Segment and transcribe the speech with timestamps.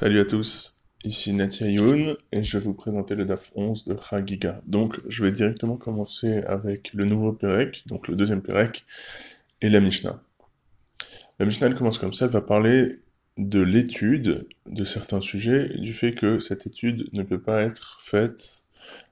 [0.00, 3.96] Salut à tous, ici Natia Youn et je vais vous présenter le DAF 11 de
[4.00, 4.60] Chagiga.
[4.68, 8.84] Donc je vais directement commencer avec le nouveau Perek, donc le deuxième Perek,
[9.60, 10.22] et la Mishnah.
[11.40, 13.00] La Mishnah elle commence comme ça, elle va parler
[13.38, 18.00] de l'étude de certains sujets, et du fait que cette étude ne peut pas être
[18.00, 18.62] faite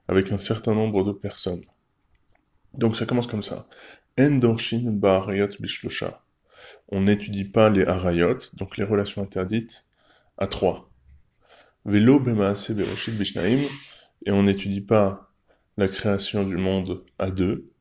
[0.07, 1.65] avec un certain nombre de personnes.
[2.75, 3.67] Donc ça commence comme ça.
[4.17, 6.23] Endorshin Ba'arayot Bishlosha.
[6.87, 9.83] On n'étudie pas les harayot, donc les relations interdites,
[10.37, 10.91] à trois.
[11.85, 13.59] Velo Bemaase Bereshit Bishnaim,
[14.25, 15.31] et on n'étudie pas
[15.77, 17.71] la création du monde à deux.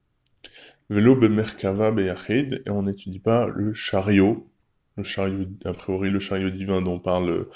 [0.89, 4.49] Velo Bemerkava Beyachid, et on n'étudie pas le chariot,
[4.97, 7.49] le chariot, a priori le chariot divin dont on parle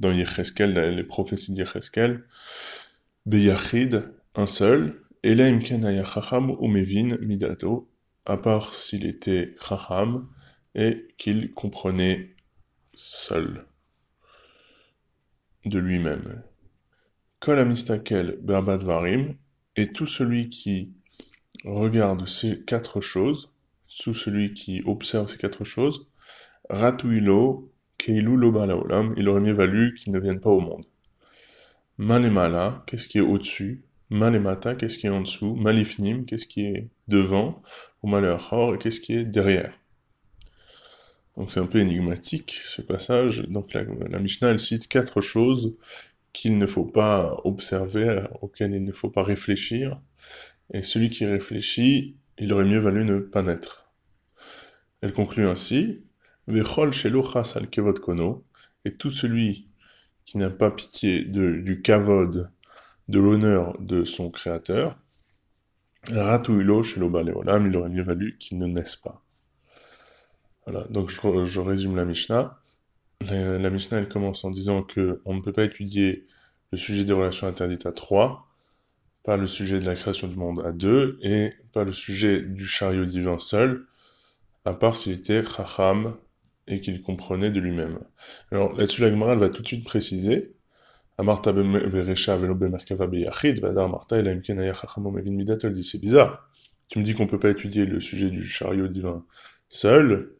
[0.00, 2.24] dans Yecheskel, les prophéties d'Yecheskel.
[3.26, 7.90] Beyachid, un seul, et là Chacham ou Mevin Midato,
[8.24, 10.26] à part s'il était Chacham
[10.74, 12.34] et qu'il comprenait
[12.94, 13.66] seul
[15.68, 16.42] de lui-même.
[19.76, 20.92] Et tout celui qui
[21.64, 23.56] regarde ces quatre choses,
[24.00, 26.10] tout celui qui observe ces quatre choses,
[26.68, 30.84] ratuilo keilu lo olam, il aurait mieux valu qu'il ne vienne pas au monde.
[31.96, 33.84] Malemala, qu'est-ce qui est au-dessus?
[34.10, 35.54] Malemata, qu'est-ce qui est en dessous?
[35.54, 37.62] Malifnim, qu'est-ce qui est devant?
[38.02, 38.10] Ou
[38.78, 39.77] qu'est-ce qui est derrière?
[41.38, 43.42] Donc c'est un peu énigmatique ce passage.
[43.48, 43.84] Donc la,
[44.18, 45.78] Mishnah elle cite quatre choses
[46.32, 50.00] qu'il ne faut pas observer, auxquelles il ne faut pas réfléchir.
[50.74, 53.90] Et celui qui réfléchit, il aurait mieux valu ne pas naître.
[55.00, 56.02] Elle conclut ainsi
[56.48, 56.90] Vechol
[57.54, 58.44] al kevod kono,
[58.84, 59.66] et tout celui
[60.24, 62.50] qui n'a pas pitié du kavod,
[63.08, 64.98] de l'honneur de son créateur,
[66.10, 69.22] Ratouilo shelo baleolam, il aurait mieux valu qu'il ne naisse pas.
[70.70, 72.60] Voilà, donc je, résume la Mishnah.
[73.22, 76.26] La, Mishnah, elle commence en disant que on ne peut pas étudier
[76.72, 78.48] le sujet des relations interdites à trois,
[79.24, 82.66] pas le sujet de la création du monde à deux, et pas le sujet du
[82.66, 83.86] chariot divin seul,
[84.66, 86.18] à part s'il était chacham
[86.66, 88.00] et qu'il comprenait de lui-même.
[88.52, 90.54] Alors là-dessus, la Gemara, va tout de suite préciser.
[91.16, 96.00] Amarta beresha velo bemerkava beyachid, vadar marta ela imken aya chacham mevin midatel, dit c'est
[96.00, 96.50] bizarre.
[96.88, 99.24] Tu me dis qu'on peut pas étudier le sujet du chariot divin
[99.70, 100.37] seul,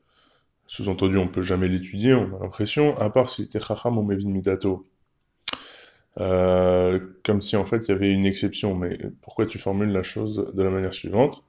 [0.69, 4.31] sous-entendu, on peut jamais l'étudier, on a l'impression, à part si c'était Chacham ou Mevin
[4.31, 4.87] Midato.
[6.21, 10.03] Euh, comme si en fait il y avait une exception, mais pourquoi tu formules la
[10.03, 11.43] chose de la manière suivante?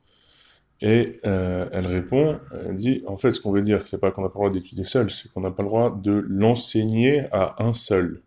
[0.81, 4.22] Et euh, elle répond, elle dit, en fait ce qu'on veut dire, c'est pas qu'on
[4.22, 7.62] n'a pas le droit d'étudier seul, c'est qu'on n'a pas le droit de l'enseigner à
[7.63, 8.22] un seul.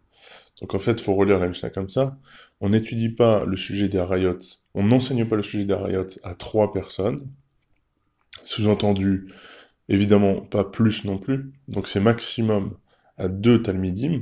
[0.60, 2.18] Donc en fait, faut relire la Mishnah comme ça.
[2.60, 4.38] On n'étudie pas le sujet des harayot,
[4.74, 7.26] on n'enseigne pas le sujet des harayot à trois personnes.
[8.44, 9.26] Sous-entendu,
[9.92, 11.52] Évidemment, pas plus non plus.
[11.68, 12.78] Donc c'est maximum
[13.18, 14.20] à deux talmidim.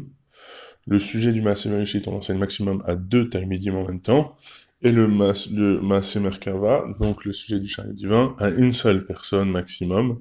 [0.89, 1.71] Le sujet du Maasé
[2.09, 4.37] on enseigne maximum à deux talmidim en même temps.
[4.83, 5.81] Et le, mas, le
[6.21, 10.21] Merkava, donc le sujet du chariot divin, à une seule personne maximum.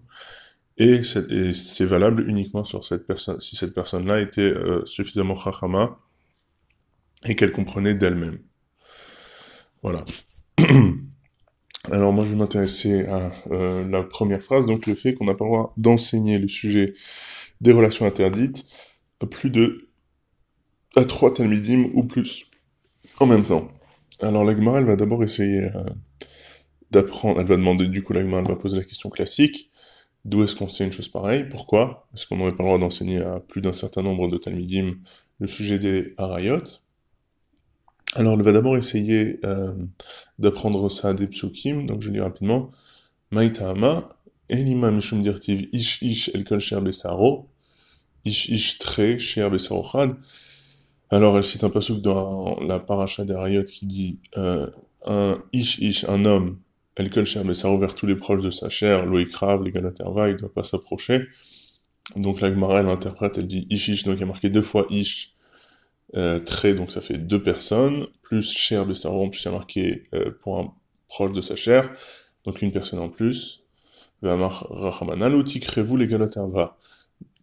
[0.77, 5.97] Et c'est valable uniquement sur cette personne, si cette personne-là était euh, suffisamment chachama
[7.25, 8.37] et qu'elle comprenait d'elle-même.
[9.81, 10.05] Voilà.
[11.91, 15.33] Alors moi je vais m'intéresser à euh, la première phrase, donc le fait qu'on n'a
[15.33, 16.93] pas le droit d'enseigner le sujet
[17.61, 18.65] des relations interdites
[19.21, 19.89] à plus de
[20.95, 22.45] à trois talmidim ou plus
[23.19, 23.69] en même temps.
[24.21, 25.83] Alors la elle va d'abord essayer euh,
[26.91, 29.71] d'apprendre, elle va demander du coup la elle va poser la question classique,
[30.25, 32.07] d'où est-ce qu'on sait une chose pareille, pourquoi?
[32.13, 34.95] Est-ce qu'on n'aurait pas le droit d'enseigner à plus d'un certain nombre de talmidim
[35.39, 36.57] le sujet des harayot
[38.15, 39.73] alors, elle va d'abord essayer euh,
[40.39, 42.71] d'apprendre ça des psukim, donc je lis rapidement.
[43.31, 44.03] Maïtahama,
[44.49, 47.49] Elima Mishum Dirtiv Ish Ish El Kol Sher Besaro,
[48.25, 49.51] Ish Ish Tre Sher
[49.85, 50.15] Chad.
[51.11, 54.67] Alors, elle cite un pasuk dans la paracha des Rayot qui dit euh,
[55.05, 56.57] un Ish Ish, un homme,
[56.95, 60.33] El Kol Sher Besaro vers tous les proches de sa chair, Loïkrav, les Galaterva, il
[60.33, 61.27] ne doit pas s'approcher.
[62.15, 64.63] Donc, la Gemara, elle interprète, elle dit Ish Ish, donc il y a marqué deux
[64.63, 65.35] fois Ish
[66.15, 70.59] euh, très, donc ça fait deux personnes, plus cher Bestarom, plus c'est marqué euh, pour
[70.59, 70.73] un
[71.07, 71.91] proche de sa chair,
[72.45, 73.63] donc une personne en plus.
[74.21, 74.37] va.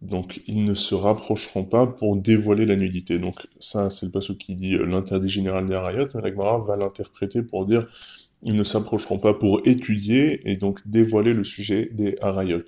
[0.01, 3.19] Donc ils ne se rapprocheront pas pour dévoiler la nudité.
[3.19, 6.59] Donc ça, c'est le passage qui dit euh, l'interdit général des harayot, mais la Gemara
[6.59, 7.87] va l'interpréter pour dire
[8.43, 12.61] ils ne s'approcheront pas pour étudier et donc dévoiler le sujet des harayot.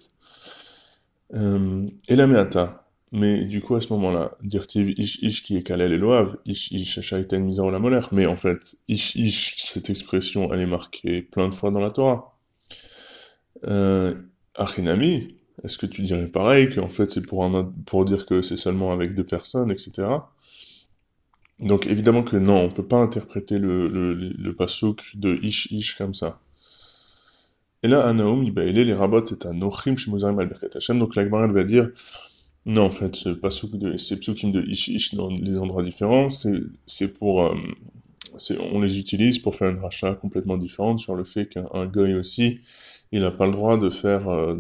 [1.36, 2.79] Euh, et la meata,
[3.12, 6.72] mais du coup, à ce moment-là, dirtiv ish ish qui est kalel et loav, ish
[6.72, 8.10] ish shaiten misao la molaire.
[8.12, 11.92] Mais en fait, ish ish, cette expression, elle est marquée plein de fois dans la
[11.92, 12.38] Torah.
[13.68, 14.14] Euh,
[14.56, 15.28] achinami,
[15.64, 18.92] Est-ce que tu dirais pareil, qu'en fait c'est pour, un, pour dire que c'est seulement
[18.94, 20.08] avec deux personnes, etc.
[21.60, 25.96] Donc évidemment que non, on peut pas interpréter le, le, le pasouk de Ish Ish
[25.96, 26.40] comme ça.
[27.84, 31.00] Et là, Anaum, il est les rabots et à Nochim Shemuzarim al Hashem.
[31.00, 31.90] Donc la Gemara va dire,
[32.66, 36.30] non, en fait, ce pasuk de, ces psukim de Ish Ish dans les endroits différents,
[36.30, 37.56] c'est pour, euh,
[38.72, 42.60] on les utilise pour faire une rachat complètement différente sur le fait qu'un goy aussi,
[43.12, 44.56] il n'a pas le droit de faire, euh,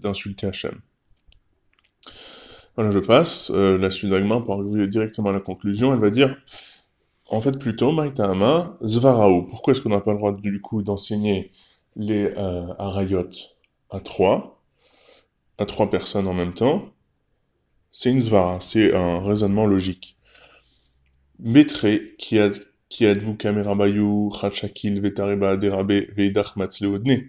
[0.00, 0.80] d'insulter de, Hachem.
[2.76, 3.50] Voilà, je passe.
[3.50, 6.36] Euh, la suite d'Agmar pour arriver directement à la conclusion, elle va dire,
[7.28, 9.48] en fait, plutôt, Maïtama, Zvaraou.
[9.48, 11.50] Pourquoi est-ce qu'on n'a pas le droit, du coup, d'enseigner
[11.96, 13.28] les euh, Arayot
[13.90, 14.57] à trois,
[15.58, 16.94] à trois personnes en même temps
[17.90, 20.16] C'est une Zvara, c'est un raisonnement logique.
[21.38, 21.86] Metre,
[22.18, 22.50] qui a
[22.88, 27.28] qui êtes-vous Kamerabayou, Chachakil, Vetareba, Derabe, Veidach, Matzleodne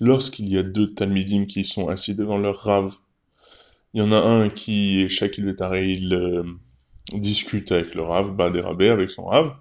[0.00, 2.92] Lorsqu'il y a deux Talmidim qui sont assis devant leur Rav,
[3.94, 6.42] il y en a un qui, Shakil Vetare, il euh,
[7.14, 9.54] discute avec le Rav, Derabe, avec son Rav.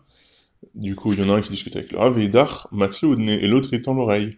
[0.73, 3.47] Du coup, il y en a un qui discute avec le Rav, Veidach, Matzleodne, et
[3.47, 4.35] l'autre est en l'oreille.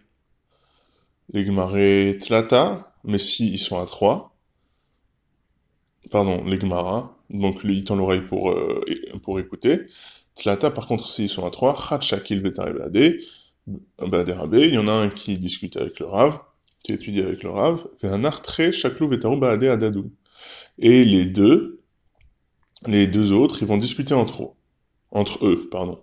[1.32, 4.36] Les Gemare Tlata, mais si ils sont à trois,
[6.10, 8.84] pardon, les Gemara, donc il tend l'oreille pour, euh,
[9.22, 9.86] pour écouter,
[10.34, 13.20] Tlata, par contre, s'ils sont à trois, Chatchakil Vetaribade,
[13.66, 16.40] il y en a un qui discute avec le Rav,
[16.82, 20.10] qui étudie avec le Rav, un très Chaklou Vetaru Baade Adadou.
[20.78, 21.80] Et les deux,
[22.86, 24.50] les deux autres, ils vont discuter entre eux.
[25.10, 26.00] Entre eux, pardon.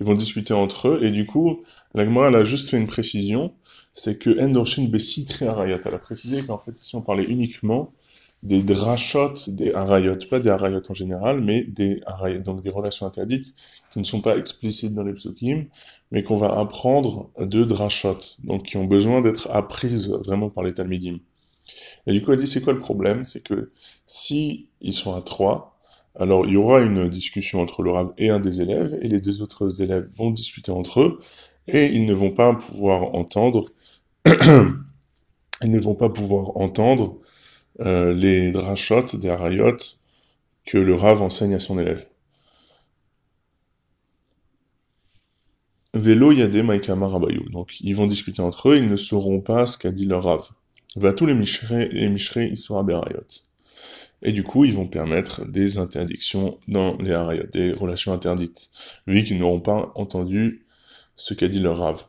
[0.00, 1.62] Ils vont discuter entre eux, et du coup,
[1.94, 3.54] la elle a juste fait une précision,
[3.98, 7.92] c'est que Endorshin Bessitre Arayat, elle a précisé qu'en fait, ici on parlait uniquement
[8.44, 13.06] des drachot, des harayot, pas des harayot en général, mais des harayot, donc des relations
[13.06, 13.54] interdites
[13.92, 15.66] qui ne sont pas explicites dans les psukim,
[16.12, 20.74] mais qu'on va apprendre de drachot, donc qui ont besoin d'être apprises vraiment par les
[20.74, 21.18] talmidim.
[22.06, 23.24] Et du coup, elle dit, c'est quoi le problème?
[23.24, 23.72] C'est que
[24.06, 25.76] si ils sont à trois,
[26.14, 29.18] alors il y aura une discussion entre le Rav et un des élèves, et les
[29.18, 31.18] deux autres élèves vont discuter entre eux,
[31.66, 33.64] et ils ne vont pas pouvoir entendre,
[35.62, 37.18] ils ne vont pas pouvoir entendre
[37.80, 39.76] euh, les drachot des harayot
[40.64, 42.06] que le Rav enseigne à son élève.
[45.94, 47.48] Vélo yadé maïkama rabayou.
[47.50, 50.48] Donc ils vont discuter entre eux, ils ne sauront pas ce qu'a dit leur Rav.
[50.96, 53.24] Va tous les mishrei, les mishrei isura berayot.
[54.22, 58.70] Et du coup, ils vont permettre des interdictions dans les harayot, des relations interdites,
[59.06, 60.66] vu qu'ils n'auront pas entendu
[61.14, 62.04] ce qu'a dit leur Rav.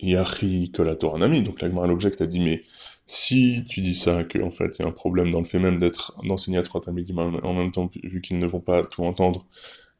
[0.00, 1.42] Yachi kolator ami.
[1.42, 2.62] Donc la l'object a dit, mais
[3.06, 5.58] si tu dis ça, que en fait il y a un problème dans le fait
[5.58, 9.04] même d'être d'enseigner à trois talmidim en même temps, vu qu'ils ne vont pas tout
[9.04, 9.46] entendre,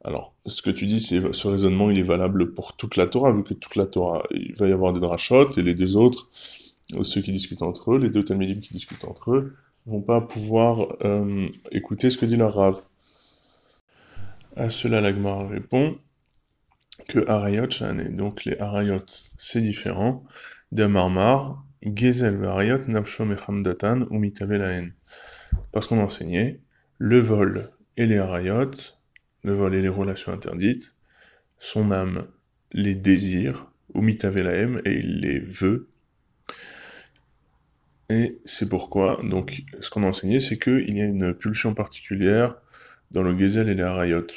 [0.03, 3.31] alors ce que tu dis, c'est ce raisonnement, il est valable pour toute la Torah,
[3.31, 6.29] vu que toute la Torah, il va y avoir des drachot, et les deux autres,
[7.01, 9.53] ceux qui discutent entre eux, les deux talmidim qui discutent entre eux,
[9.87, 12.81] vont pas pouvoir euh, écouter ce que dit leur Rav.
[14.55, 15.97] À cela, l'Agmar répond
[17.07, 17.67] que Arayot
[18.11, 19.03] donc les Arayot,
[19.37, 20.23] c'est différent,
[20.71, 24.21] de Marmar, Gezel Variot Nafshom Echamdatan ou
[25.71, 26.61] Parce qu'on enseignait
[26.97, 28.71] le vol et les harayot,
[29.43, 30.95] le vol et les relations interdites,
[31.59, 32.27] son âme
[32.71, 35.89] les désire, ou mitavelaem, et il les veut.
[38.09, 42.55] Et c'est pourquoi, donc, ce qu'on a enseigné, c'est qu'il y a une pulsion particulière
[43.11, 44.27] dans le gezel et les harayot.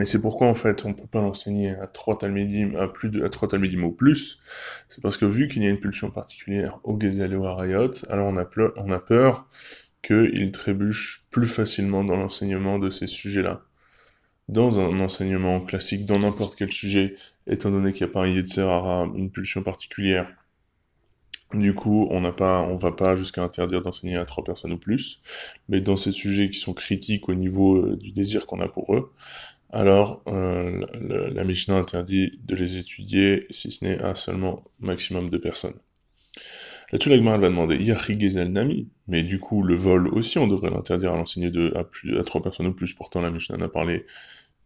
[0.00, 3.24] Et c'est pourquoi, en fait, on peut pas l'enseigner à trois talmidim, à plus de,
[3.24, 4.38] à trois talmidim ou plus.
[4.88, 7.90] C'est parce que vu qu'il y a une pulsion particulière au Gezel et au Harayot,
[8.08, 9.46] alors on a, on a peur
[10.02, 13.62] qu'il trébuche plus facilement dans l'enseignement de ces sujets-là.
[14.48, 18.26] Dans un enseignement classique, dans n'importe quel sujet, étant donné qu'il n'y a pas un
[18.26, 20.28] Yetzerara, une pulsion particulière,
[21.52, 24.78] du coup, on n'a pas, on va pas jusqu'à interdire d'enseigner à trois personnes ou
[24.78, 25.22] plus.
[25.68, 28.94] Mais dans ces sujets qui sont critiques au niveau euh, du désir qu'on a pour
[28.94, 29.12] eux,
[29.74, 30.86] alors euh,
[31.34, 35.74] la Mishnah interdit de les étudier si ce n'est à seulement maximum de personnes.
[36.92, 40.70] Là-dessus, la va demander Yachi Gezel Nami, mais du coup, le vol aussi, on devrait
[40.70, 42.94] l'interdire à l'enseigner de, à, plus, à trois personnes ou plus.
[42.94, 44.06] Pourtant, la Mishnah n'a parlé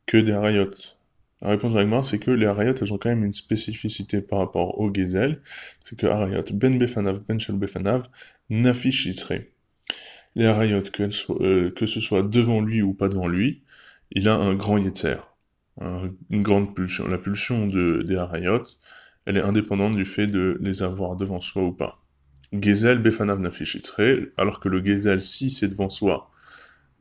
[0.05, 0.69] que des harayot.
[1.41, 4.41] La réponse de la c'est que les harayot, elles ont quand même une spécificité par
[4.41, 5.41] rapport au Gezel,
[5.83, 8.09] c'est que harayot, ben befanav, ben shel befanav,
[8.51, 9.09] nafish
[10.35, 11.09] Les harayot, que,
[11.43, 13.63] euh, que ce soit devant lui ou pas devant lui,
[14.13, 15.17] il a un grand yetzer,
[15.81, 17.07] une grande pulsion.
[17.09, 18.63] La pulsion de, des harayot,
[19.27, 22.03] elle est indépendante du fait de les avoir devant soi ou pas.
[22.53, 24.01] Gezel befanav nafichitzre,
[24.37, 26.31] alors que le gezel, si c'est devant soi,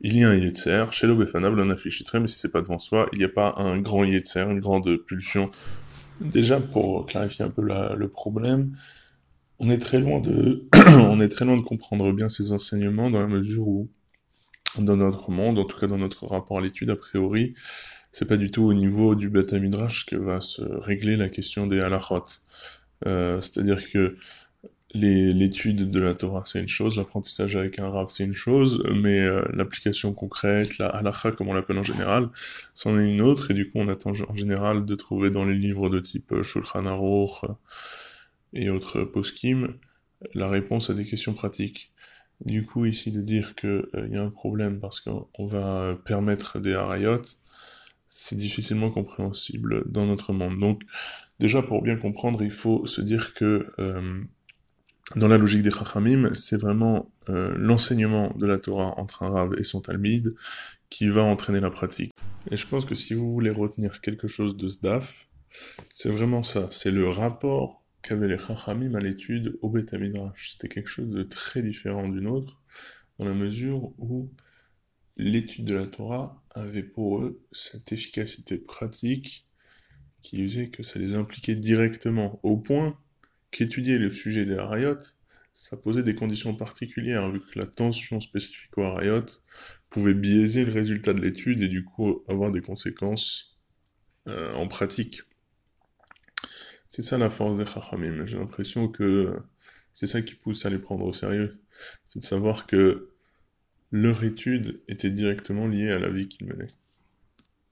[0.00, 3.08] il y a un yetzer, shelo befanav le nafichitzre, mais si c'est pas devant soi,
[3.12, 5.50] il n'y a pas un grand yetzer, une grande pulsion.
[6.20, 8.72] Déjà, pour clarifier un peu le problème,
[9.58, 10.68] on est très loin de,
[11.00, 13.90] on est très loin de comprendre bien ces enseignements dans la mesure où,
[14.76, 17.54] dans notre monde, en tout cas dans notre rapport à l'étude, a priori,
[18.12, 21.66] c'est pas du tout au niveau du bêta midrash que va se régler la question
[21.66, 22.24] des halachot.
[23.06, 24.16] Euh, C'est-à-dire que
[24.94, 29.20] l'étude de la Torah c'est une chose, l'apprentissage avec un rav c'est une chose, mais
[29.20, 32.30] euh, l'application concrète, la halacha comme on l'appelle en général,
[32.72, 35.56] c'en est une autre, et du coup on attend en général de trouver dans les
[35.56, 37.44] livres de type euh, Shulchan Aruch
[38.54, 39.74] et autres poskim
[40.34, 41.92] la réponse à des questions pratiques.
[42.44, 46.60] Du coup ici de dire qu'il il y a un problème parce qu'on va permettre
[46.60, 47.22] des harayot,
[48.08, 50.58] c'est difficilement compréhensible dans notre monde.
[50.58, 50.82] Donc
[51.38, 54.22] déjà pour bien comprendre, il faut se dire que euh,
[55.16, 59.54] dans la logique des Chachamim, c'est vraiment euh, l'enseignement de la Torah entre un Rav
[59.58, 60.34] et son Talmud
[60.90, 62.12] qui va entraîner la pratique.
[62.50, 65.28] Et je pense que si vous voulez retenir quelque chose de ce DAF,
[65.90, 67.77] c'est vraiment ça, c'est le rapport
[68.08, 69.94] qu'avaient les Chachamim à l'étude au Beth
[70.34, 72.62] C'était quelque chose de très différent d'une autre,
[73.18, 74.30] dans la mesure où
[75.18, 79.46] l'étude de la Torah avait pour eux cette efficacité pratique
[80.22, 82.98] qui faisait que ça les impliquait directement, au point
[83.50, 84.98] qu'étudier le sujet des harayot,
[85.52, 89.26] ça posait des conditions particulières, vu que la tension spécifique aux harayot
[89.90, 93.58] pouvait biaiser le résultat de l'étude et du coup avoir des conséquences
[94.28, 95.22] euh, en pratique.
[96.88, 98.24] C'est ça la force des Chachamim.
[98.26, 99.36] J'ai l'impression que
[99.92, 101.60] c'est ça qui pousse à les prendre au sérieux.
[102.04, 103.10] C'est de savoir que
[103.90, 106.70] leur étude était directement liée à la vie qu'ils menaient.